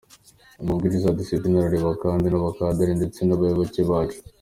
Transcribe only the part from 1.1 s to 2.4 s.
discipline arareba kandi